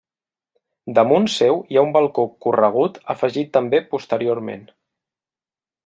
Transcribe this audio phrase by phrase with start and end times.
[0.99, 4.69] Damunt seu hi ha un balcó corregut afegit també posteriorment.